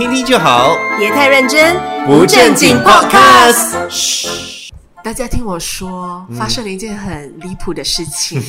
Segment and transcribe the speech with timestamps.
[0.00, 4.70] 听听就好，别太认真，不正经 Podcast。
[5.04, 8.40] 大家听我说，发生了一件很离谱的事情，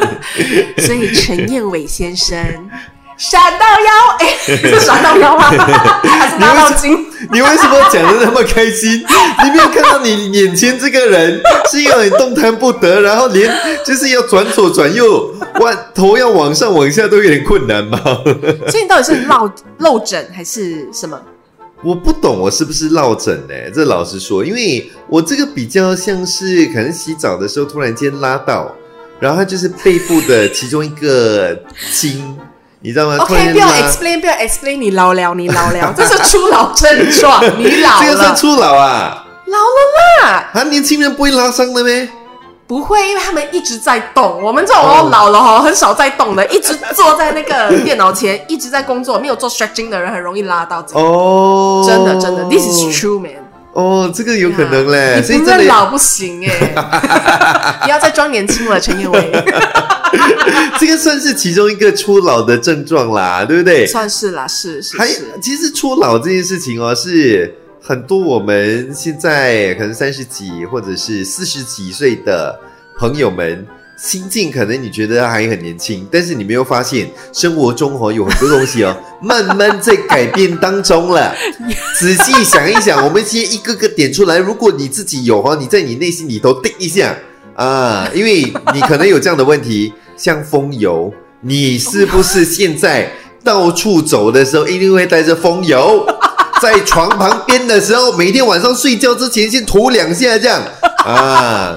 [0.80, 2.38] 所以陈彦伟先生
[3.18, 5.50] 闪到腰，哎，是闪到腰吗？
[6.06, 7.04] 还是拉到筋？
[7.32, 9.04] 你为什么讲的那么开心？
[9.44, 13.52] 你没有看到你眼前这个人是因为动弹不得，然后连
[13.84, 17.98] 就是要转左转右，弯头要往上往下都有点困难吗？
[18.70, 21.20] 所以你到底是落落枕还是什么？
[21.82, 23.54] 我不懂我是不是落枕呢？
[23.74, 28.72] 这老实说，因为我这个比较像是可能洗澡的时候突然间拉到，
[29.18, 31.56] 然后它就是背部的其中一个
[31.92, 32.36] 筋，
[32.80, 42.08] 你知道吗？OK，不要 explain，不要 explain，你老了，你老了， 这是初老症状， 你老了，这个是初老啊，老了啦，啊，年轻人不会拉伤的咩？
[42.68, 44.42] 不会，因为他们一直在动。
[44.42, 50.84] 我们这种老了哈，很少在动的，一直坐在那个电脑前，一直在工作，没有做 stretching 的人很容易拉到。
[50.92, 53.47] 哦，真的真的，this is true man。
[53.78, 59.32] 哦，这个有可能嘞，你不认老不行哎， 不要再装年轻了，陈彦伟。
[60.80, 63.86] 这个算是其中一个初老的症状啦，对不对？
[63.86, 64.96] 算是啦，是是。
[64.98, 65.06] 还
[65.40, 67.54] 其实初老这件事情哦，是。
[67.80, 72.58] 很多我们现在可能三十几或者是四十几岁的
[72.98, 73.64] 朋友们，
[74.00, 81.34] 心境可能你觉得还很年轻，但是你没有发现生活中哦有很多东西哦慢慢在改变当中了。
[81.98, 84.38] 仔细想一想，我们先一个个点出来。
[84.38, 87.12] 如果你自己有哈，你在你内心里头定一下
[87.56, 93.10] 啊，因为你可能有这样的问题，像风油，你是不是现在
[93.42, 96.06] 到处走的时候一定会带着风油？
[96.62, 100.62] 在床旁边的时候，每天晚上睡觉之前先涂两下，这样
[101.04, 101.76] 啊。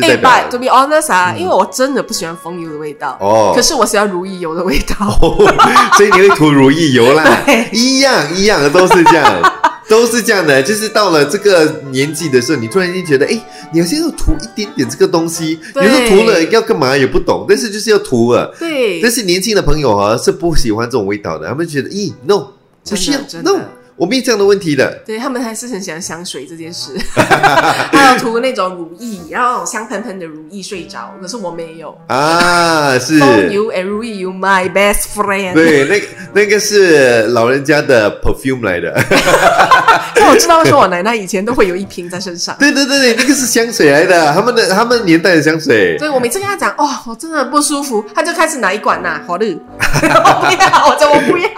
[0.00, 5.10] 哎，But to be honest 啊，因为我真的不喜欢风油的味道哦，可是我喜欢如意油的味道，
[5.96, 7.44] 所以你会涂如意油啦。
[7.72, 9.52] 一样一样的都是这样，
[9.88, 10.62] 都是这样的。
[10.62, 13.38] 就是到了这个年纪的时候，你突然间觉得，哎，
[13.72, 18.54] 你好像要涂一点点这个东西，有时候涂了要干嘛也不懂，但是就是要涂了。
[18.58, 22.46] 对，但是年轻的朋友啊是不喜欢这种味道的，他们觉得，咦，no，
[22.88, 23.58] 不需要，no。
[23.96, 31.14] 我没有这样的问题的，对他们还是很喜欢香水这件事， 还要涂那种乳液，然后香喷喷的乳液睡着。
[31.20, 33.18] 可是我没有啊，是。
[33.50, 35.54] You and 乳液，You my best friend。
[35.54, 38.92] 对，那个那个是老人家的 perfume 来的。
[40.16, 42.56] 那我知道，说我奶奶以前都会有一瓶在身上。
[42.58, 45.98] 对对对对，那个是香水来的，他们的他们年代的香水。
[45.98, 51.48] 所以我每次跟他讲，哦，我真的不舒服，他就开始拿一管呐，好的， 我不要，我说我不要。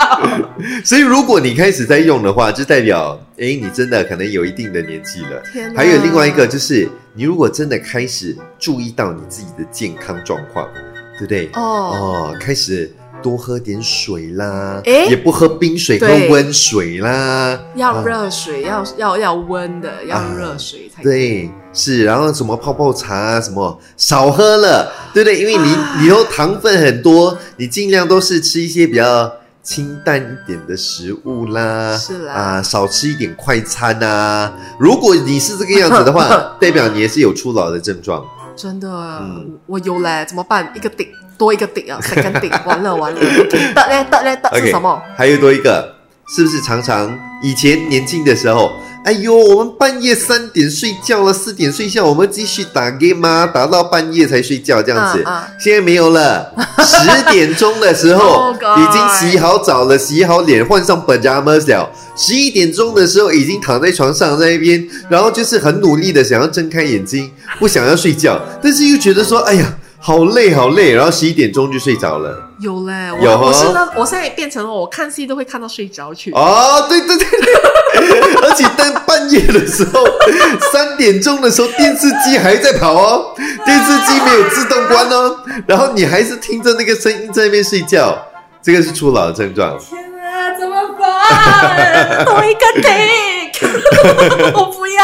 [0.86, 2.14] 所以如果你开始在用。
[2.24, 5.42] 的话就代表，哎，你真的可能有一定的年纪了。
[5.76, 10.66] 还有另外一个就是，你如果真的开始注意到你自己的健康状况，
[11.18, 11.50] 对不对？
[11.52, 12.90] 哦哦，开始
[13.22, 17.60] 多喝点水啦，哎，也不喝冰水，喝温水啦。
[17.74, 21.50] 要热水，要要要温的，要热水才对。
[21.74, 25.38] 是，然后什么泡泡茶啊，什么少喝了，对不对？
[25.40, 29.30] 因为你里头糖分很多，你尽量都是吃一些比较。
[29.64, 34.52] 清淡一点的食物啦，是啦，啊，少吃一点快餐呐。
[34.78, 36.28] 如果你是这个样子的话，
[36.60, 38.22] 代表你也是有初老的症状。
[38.54, 38.88] 真的，
[39.66, 40.70] 我有嘞，怎么办？
[40.74, 41.08] 一个顶
[41.38, 43.18] 多一个顶啊， 三个顶，完了完了。
[43.74, 45.02] 得嘞得嘞得是什么？
[45.16, 45.94] 还有多一个，
[46.28, 48.70] 是不是常常以前年轻的时候？
[49.04, 53.46] 哎呦，我们半夜三点睡觉了，四点睡觉，我们继续打 game 吗？
[53.46, 55.22] 打到半夜才睡觉这样子。
[55.60, 56.50] 现在没有了，
[56.80, 61.90] 十点钟的时候 已经洗好澡了，洗好脸，换上 pajamas 了。
[62.16, 69.76] 十一点钟的时候已经躺在床上在那边，然后就是很努力的想要睁开眼睛，不想要睡觉，但是又觉得说，哎呀。
[70.06, 72.50] 好累，好累，然后十一点钟就睡着了。
[72.58, 73.38] 有嘞，有。
[73.40, 76.30] 我是那，我现在变成了我看戏都会看到睡着去。
[76.32, 80.04] 哦，对对对对， 而且在半夜的时候，
[80.70, 83.34] 三点钟的时候，电视机还在跑哦，
[83.64, 88.14] 电视机没有自动关哦，然后你还是听着那个声音在那边睡觉，
[88.62, 89.74] 这个是初老的症状。
[89.78, 92.26] 天啊，怎么办？
[92.36, 95.02] 我一个 take，我不要。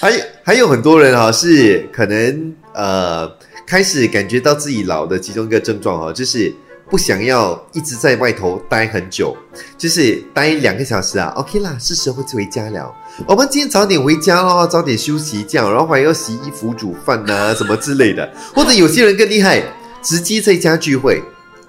[0.00, 3.30] 还还有很多人哈，是可能呃。
[3.66, 6.54] 开始感觉到自己老的其中一个症状哦，就是
[6.88, 9.36] 不想要一直在外头待很久，
[9.76, 12.94] 就是待两个小时啊，OK 啦，是时候回家了。
[13.26, 18.32] 我们今天早点回家咯，早点休息这样，然后还要洗衣服、煮饭呐， 什么之类的。
[18.54, 19.60] 或者有些人更厉害，
[20.00, 21.20] 直接在家聚会，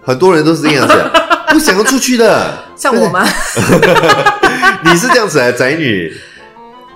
[0.04, 0.94] 很多人都是这样子，
[1.50, 2.64] 不想要出去的。
[2.76, 3.28] 像我吗？
[4.86, 6.14] 你是这样子啊，宅女。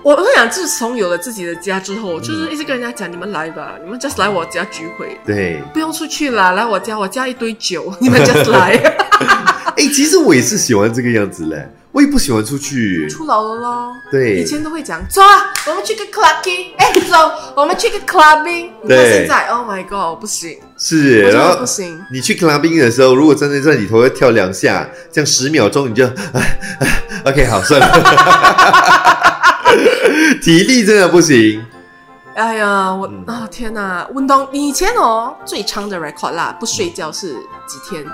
[0.02, 8.72] 我我想，自从有了自己的家之后，就是一直跟人家讲：“你们来吧，你们 just 来我家聚会，对，不用出去啦，来我家，我家一堆酒， 你们 just 来。
[9.76, 11.68] ”哎，其实我也是喜欢这个样子嘞。
[11.92, 13.06] 我也不喜欢出去。
[13.08, 13.92] 出老了咯。
[14.10, 18.70] 对以前都会讲走啊，我们去个 clubbing，哎、走，我们去个 clubbing。
[18.88, 22.02] 对现在，Oh my god，不行，是，不行。
[22.10, 29.11] 你去 clubbing 的时候，如果真的在里头要跳两下，这样十秒钟你就， 哎哎 OK 好算了，
[30.42, 31.64] 体力真的不行。
[32.34, 34.08] 哎呀，我嗯啊、天哪！
[34.16, 37.34] 运动以前哦最长的 record 啦，不睡觉是
[37.68, 38.04] 几天？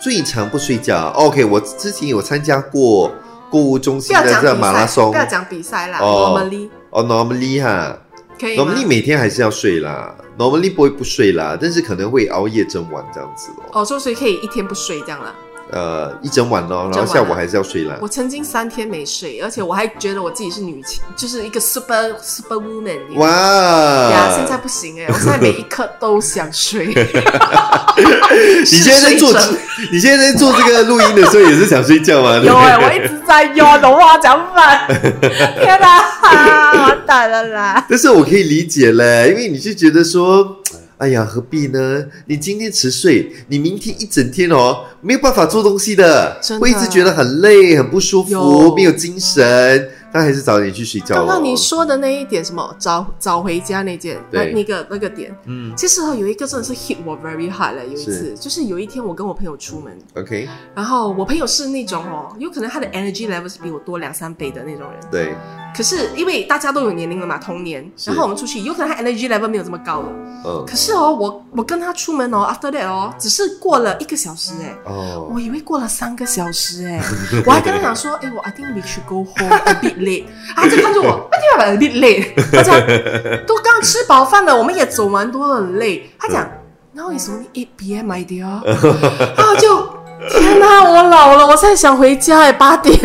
[0.00, 3.10] 最长不睡觉，OK，我之前有参加过
[3.50, 7.98] 购物中心的这马拉松不要讲比赛啦、哦 n o r m a l l y 哦，normally 哈
[8.38, 13.80] 可以？，normally 每天还是要睡啦，normally 不会不睡啦，但是可能会熬夜整晚这样子哦。
[13.80, 15.34] 哦，所以所以可以一天不睡这样啦。
[15.72, 18.08] 呃，一整晚咯，然后下午还是要睡啦我。
[18.08, 22.98] 曾经三天没睡，而且我还觉得我自己是女强，就是一个 super super woman。
[23.16, 23.28] 哇！
[23.28, 26.86] 呀，现在不行哎， 我现在每一刻都想睡。
[28.60, 29.32] 你现在在做
[29.90, 32.36] 你现在在做这个录音的时候也是想睡觉吗？
[32.44, 34.86] 有哎、我一直在用的话讲反，
[35.60, 36.02] 天哪、
[36.86, 37.84] 完蛋了啦！
[37.88, 40.55] 但是我可以理解嘞，因为你是觉得说，
[40.98, 42.04] 哎呀，何必呢？
[42.26, 48.74] 你今天迟睡，你明天一整天哦没有办法做东西的，会一直觉得很累、很不舒服，有。
[48.74, 55.74] 没有精神，那还是早点去睡觉咯刚刚你说的那一点，什么早早回家那件，那那个那个点，嗯。
[55.76, 57.84] 其实哈有一个真的是 hit 我 very hard 了。
[57.86, 65.00] 有一次，就是有一天我跟我朋友出门，，OK，然后我朋友是那种哦，有可能他的 energy level 是比我多两三倍的那种人。
[65.10, 65.34] 对，
[65.76, 70.08] 可是因为大家都有年龄了嘛，童年，然后我们出去，有可能他 energy level 没有这么高了。
[70.44, 74.74] 嗯，可是哦，我我跟他出门哦，after that 哦，只是过了一个小时哎。
[74.84, 77.02] 哦，我以为过了三个小时哎，
[77.44, 80.24] 我还跟他讲说，哎，我 I think we should go home a bit late，
[80.54, 82.74] 啊他就看着我，I think I'm a bit late，他讲
[83.46, 86.10] 都刚吃饱饭了，我们也走蛮多了，很累。
[86.18, 86.48] 他讲
[86.92, 88.10] ，Now it's only eight p.m.
[88.10, 89.95] my dear，啊就
[90.30, 92.98] 天哪，我老了，我现在想回家哎，八点，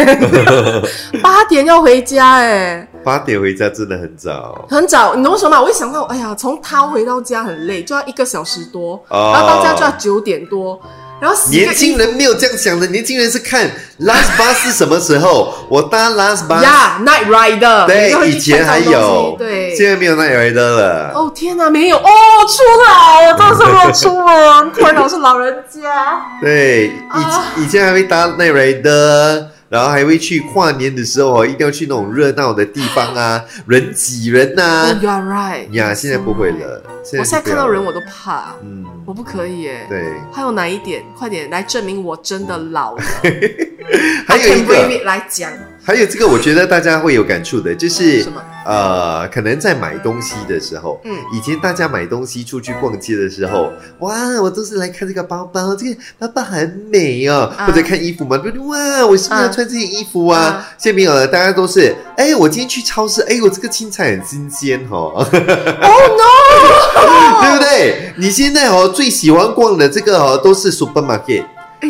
[1.21, 4.65] 八点要回家哎，八点回家真的很早。
[4.69, 5.61] 很早，你懂我什么吗？
[5.61, 10.79] 我一想到，哎呀，从他回到家很累，就要一个小时多，哦然后到家就要九点多，
[11.21, 13.69] 然后年轻人没有这样想的，年轻人是看
[13.99, 21.11] last bus 是什么时候，我搭 last bus，呀、n i g h t Rider，对，以前还有西，对，现在没有 Night rider 了。
[21.13, 36.83] 哦天哪，没有哦，出来，我真的是没有出门，天哪，我是老人家，对，以、啊以前还会搭那 rider，然后还会去跨年的时候哦，一定要去那种热闹的地方啊， 人挤人呐、哦 You are right，呀，现在不会了。
[37.05, 39.85] 现我现在看到人我都怕，嗯，我不可以耶。
[39.87, 41.01] 对，还有哪一点？
[41.17, 43.03] 快点来证明我真的老了。
[44.27, 45.49] 还有一个来讲
[45.83, 48.43] 还有这个，我觉得大家会有感触的，就是什么？
[48.65, 58.67] 呃，可能在买东西的时候，嗯以前大家买东西出去逛街的时候，哇，我都是来看这个包包，这个包包很美哦，啊或者看衣服嘛，对不对？
[58.67, 60.39] 哇，我是不是要啊穿这件衣服啊？
[60.41, 65.31] 啊现在没有了，大家都是，哎，我今天去超市，哎，我这个青菜很新鲜哦， Oh no！
[67.41, 68.13] 对不对？
[68.17, 71.43] 你现在哦最喜欢逛的这个哦都是 supermarket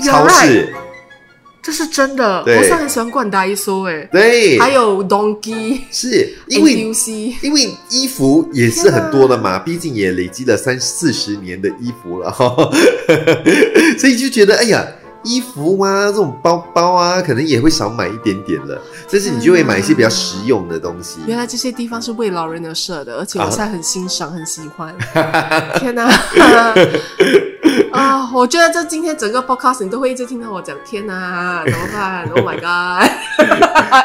[0.06, 0.74] 超市，
[1.62, 2.40] 这是真的。
[2.42, 12.56] 我现在很喜欢逛达一搜，哎，对，还有 Donkey、是因为 NTUC，因为衣服也是很多的嘛，毕竟也累积了三四十年的衣服了哈，
[14.00, 14.86] 所以就觉得哎呀，
[15.24, 18.82] 衣服啊这种包包啊，可能也会少买一点点了，
[19.12, 21.20] 但是你就会买一些比较实用的东西。
[21.28, 24.96] 原来这些地方是为老人而设的，而且我现在很欣赏，很喜欢。
[25.80, 26.06] 天哪！
[26.06, 26.74] 啊，
[28.34, 33.10] 我觉得这今天整个 podcast 你都会一直听到我讲天哪， 怎么办？Oh my god！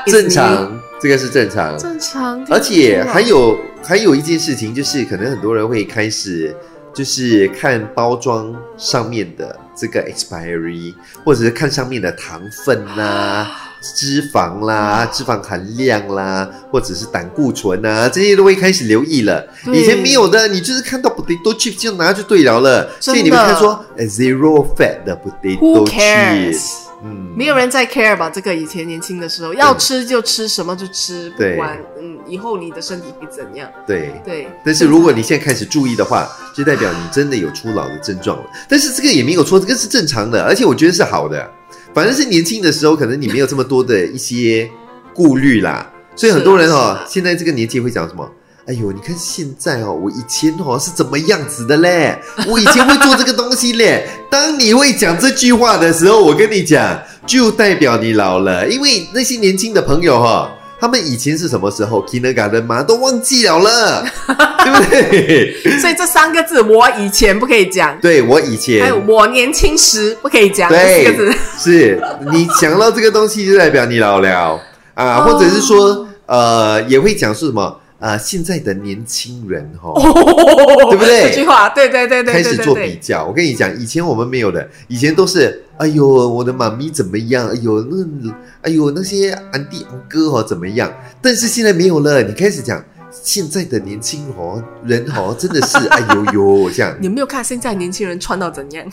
[0.11, 1.79] 正常，这个是正常。
[1.79, 6.55] 正常，而且还有有还有一件事情，就是可能很多人会开始
[6.93, 13.51] 就是看包装上面的这个 expiry，或者是看上面的糖分啦、
[13.95, 19.47] 脂肪啦、脂肪含量啦，或者是胆固醇啊，这些都会开始留意了。
[19.73, 22.89] 以前没有的，你就是看到 potato chip 就拿就对了了。
[23.01, 26.87] 所以你们看说呃 zero fat 的 potato chip，cares？
[27.05, 28.31] 嗯，没有人在 care 吧？
[28.31, 33.69] 这个以前年轻的时候，要吃就吃，什么就吃，不管嗯以后你的身体会怎样。
[33.87, 34.19] 对。
[34.25, 38.45] 对，但是如果你现在开始注意的话，就代表你真的有初老的症状了。
[38.67, 41.49] 但是这个也没有错，这个是正常的，而且我觉得是好的。
[41.97, 44.71] 反正是年轻的时候，可能你没有这么多的一些
[45.15, 48.31] 顾虑啦，所以很多人哦现在这个年纪会讲什么？
[48.67, 52.21] 哎呦，你看现在哦，我以前哦是怎么样子的嘞？
[52.49, 54.07] 我以前会做这个东西嘞。
[54.31, 62.83] 当你会讲这句话的时候，我跟你讲，就代表你老了，因为那些年轻的朋友哈、他们以前是什么时候？Kindergarten 吗？
[62.83, 64.05] 都忘记了了，
[64.65, 65.79] 对不对？
[65.81, 68.83] 所以这三个字我以前不可以讲，对我以前。
[68.83, 71.39] 还有我年轻时不可以讲，这对四个字。
[71.59, 72.01] 是
[72.33, 74.61] 你讲到这个东西，就代表你老了。
[74.95, 82.99] 啊，哦或者是说呃，也会讲是什么啊，现在的年轻人哈、对不对这句话，对对对对开始做比。
[83.01, 83.25] 较。
[83.25, 87.49] 我跟你讲，以前我们没有的，以前都是哎呦，我的妈咪怎么样？
[87.49, 88.31] 哎呦，那
[88.63, 90.93] 哎呦那些安弟安哥哦怎么样？
[91.23, 92.85] 但是现在没有了，你开始讲
[93.23, 96.95] 现在的年轻哦人哦，真的是哎呦呦这样。
[97.01, 98.85] 你有没有看现在年轻人穿到怎样？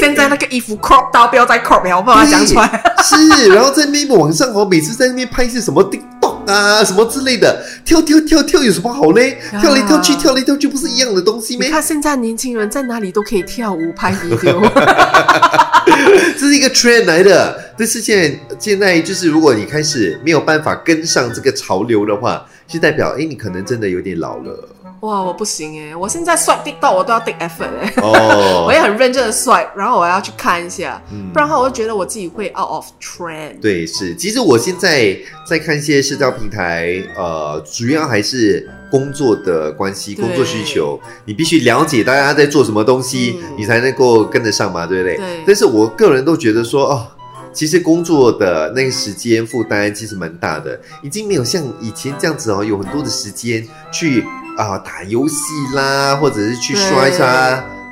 [0.00, 2.82] 现在那个衣服 crop 到不要再 crop 了，我把它讲出来。
[3.02, 6.13] 是，然后在那边网上哦，每次在那边拍些什么 TikTok
[6.46, 9.38] 啊，什么之类的，跳跳跳跳有什么好嘞？
[9.52, 11.68] 啊跳来跳去，跳来跳去不是一样的东西咩？
[11.68, 14.60] 你看现在年轻人在哪里都可以跳舞拍 video，
[16.38, 17.72] 这是一个 trend 来的。
[17.76, 24.68] 但是现在现在就是，如果你开始没有办法跟上这个潮流的话，就代表哎，你可能真的有点老了
[25.04, 25.94] 哇，我不行哎！
[25.94, 28.72] 我现在 swipe TikTok 我都要 take effort 哎，哦 我。
[28.72, 33.60] 也很认真的 swipe，然后我要去看一下，嗯不然的话我就觉得我自己会 out of trend。
[33.60, 34.14] 对，是。
[34.14, 35.14] 其实我现在
[35.46, 45.16] 在看一些社交平台，呃，主要还是工作的关系、工作需求，你必须了解大家在做什么东西，嗯你才能够跟得上嘛，对不对？
[45.18, 47.06] 对但是我个人都觉得说，哦，
[47.52, 54.24] 其实工作的那个时间负担其实蛮大的，已经没有像以前这样子哦，有很多的时间去
[54.56, 55.34] 啊、打游戏
[55.74, 57.26] 啦，或者是去刷一刷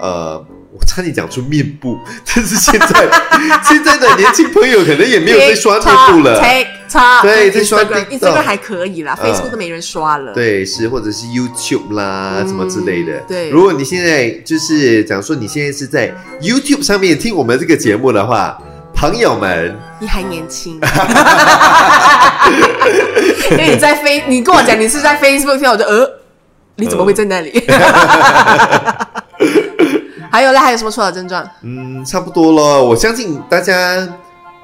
[0.00, 0.44] 呃。
[0.74, 2.86] 我差点讲出面部， 但是现在
[3.62, 6.40] 现在的年轻朋友可能也没有在刷面部了。
[6.40, 10.32] 对在刷 Instagram TikTok Instagram 还可以啦嗯，Facebook 都没人刷了。
[10.32, 13.20] 对，是或者是 YouTube 啦，嗯什么之类的。
[13.28, 18.56] 对如果你现在就是讲说你现在是在 YouTube 上面听我们这个节目的话，
[18.94, 20.80] 朋友们，你还年轻，
[23.50, 26.10] 因为你在飞，你跟我讲你是在 Facebook 听，我就呃，
[26.76, 27.52] 你怎么会在那里？
[30.30, 31.46] 还有嘞，还有什么初老症状？
[31.62, 32.82] 嗯，差不多了。
[32.82, 34.08] 我相信大家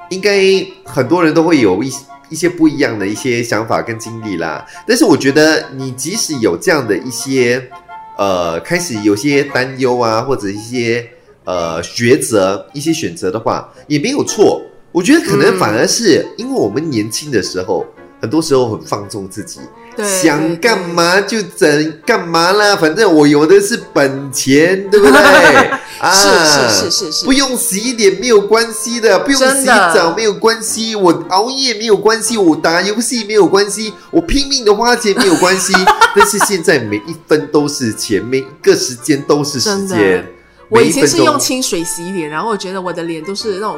[0.09, 0.41] 应该
[0.83, 1.93] 很多人都会有一
[2.29, 4.65] 一些不一样的一些想法跟经历啦。
[4.87, 7.69] 但是我觉得你即使有这样的一些
[8.17, 11.07] 呃，开始有些担忧啊，或者一些
[11.45, 14.61] 呃抉择、一些选择的话，也没有错。
[14.91, 17.85] 我觉得可能嗯反而是因为我们年轻的时候，
[18.19, 19.59] 很多时候很放纵自己，
[19.99, 25.19] 对，想干嘛就怎干嘛啦，反正我有的是本钱，对不对？
[25.99, 35.73] 啊，是是是是是不用洗脸没有关系的，不用洗澡没有关系，我熬夜没有关系，我打游戏没有关系，我拼命的花钱没有关系。
[36.15, 40.25] 但是现在每一分都是钱，每一个时间都是时间。
[40.69, 43.77] 我以前是用清水洗脸，然后我觉得我的脸都是那种。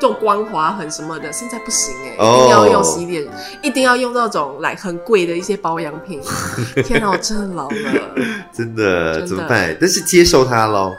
[0.00, 3.24] 这种光滑很什么的，现在不行哎、哦一定要用洗脸，
[3.62, 6.20] 一定要用那种来很贵的一些保养品。
[6.84, 8.14] 天哪，我真的老了。
[8.52, 9.76] 真的真的怎么办？
[9.80, 10.92] 但是接受它喽。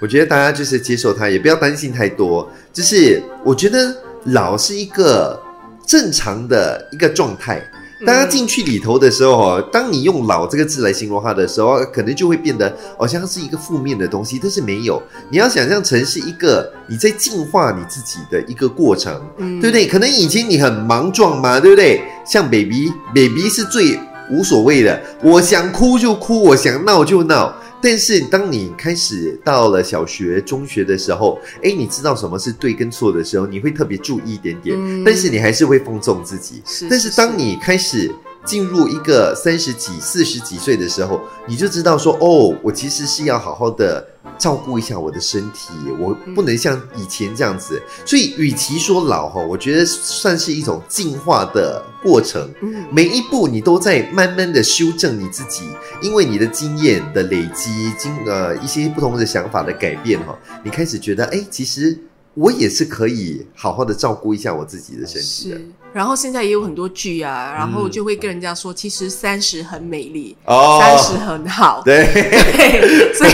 [0.00, 2.50] 我觉得大家就是接受它，也不要担心太多。
[2.72, 5.40] 就是我觉得老是一个
[5.86, 7.62] 正常的一个状态。
[8.06, 15.02] 大家进去里头的时候哦，当你用“老”这个字来形容它的时候，可能就会变得好像是一个负面的东西，但是没有。
[15.30, 19.20] 你要想象成是一个你在进化你自己的一个过程。
[19.38, 19.86] 嗯，对不对？
[19.86, 22.02] 可能以前你很莽撞嘛，对不对？
[22.24, 23.98] 像 baby，baby 是最
[24.30, 27.54] 无所谓的，我想哭就哭，我想闹就闹。
[27.82, 36.62] 但是当你开始到了小学、中学的时候，哎，你知道什么是对跟错的时候，你会特别注意一点点，嗯但是你还是会放纵自己。
[36.66, 38.10] 是但是当你开始
[38.44, 44.06] 进入一个三十几、四十几岁的时候，你就知道说，哦，我其实是要好好的
[44.40, 45.68] 照顾一下我的身体，
[45.98, 47.80] 我不能像以前这样子。
[48.06, 52.50] 所以，与其说老哈，我觉得算是一种进化的过程。
[52.62, 55.64] 嗯，每一步你都在慢慢的修正你自己，
[56.00, 61.96] 因为你的经验的累积，经呃一些不同的想法的改变哈，你开始觉得，哎，其实
[62.34, 65.56] 我也是可以好好的照顾一下我自己的身体的。
[65.58, 65.68] 是。
[65.92, 71.82] 然后现在也有很多剧啊，然后嗯就会跟人家说，其实三十很美丽，哦三十很好。
[71.84, 73.32] 对，对， 所以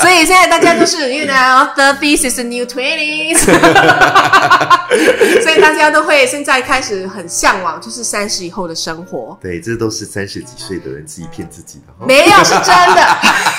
[0.00, 3.40] 所以现在大家都是，you know，thirties is the new twenties，
[5.42, 9.36] 所以大家都会现在开始很向往，就是三十以后的生活。
[9.42, 12.06] 对，这都是三十几岁的人自己骗自己的哈。
[12.06, 13.04] 没有，是真的，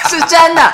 [0.08, 0.74] 是真的，